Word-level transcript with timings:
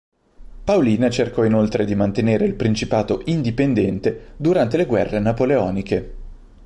Paolina 0.63 1.11
cercò 1.11 1.45
inoltre 1.45 1.85
di 1.85 1.93
mantenere 1.93 2.45
il 2.45 2.55
principato 2.55 3.21
indipendente 3.25 4.33
durante 4.37 4.75
le 4.75 4.87
Guerre 4.87 5.19
napoleoniche. 5.19 6.13